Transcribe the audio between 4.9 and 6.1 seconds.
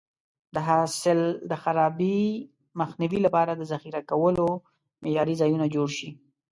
معیاري ځایونه جوړ شي.